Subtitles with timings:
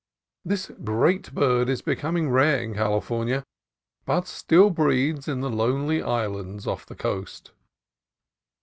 [0.43, 3.43] This great bird is becoming rare in California,
[4.07, 7.51] but still breeds in the lonely islands off the coast.